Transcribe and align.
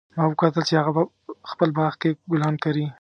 ما 0.15 0.23
وکتل 0.27 0.63
چې 0.69 0.73
هغه 0.85 0.91
په 0.95 1.03
خپل 1.51 1.69
باغ 1.77 1.93
کې 2.01 2.09
ګلان 2.31 2.55
کري 2.63 2.85